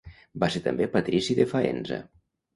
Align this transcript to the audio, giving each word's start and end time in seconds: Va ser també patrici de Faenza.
Va 0.43 0.47
ser 0.55 0.61
també 0.67 0.87
patrici 0.95 1.37
de 1.41 1.47
Faenza. 1.53 2.03